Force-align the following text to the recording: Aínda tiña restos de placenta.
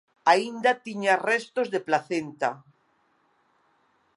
Aínda 0.33 0.71
tiña 0.85 1.13
restos 1.29 1.67
de 1.73 1.79
placenta. 1.87 2.49